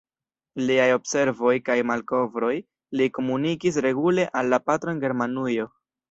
[0.67, 2.53] Liaj observoj kaj malkovroj
[3.01, 5.69] li komunikis regule al la patro en Germanujo.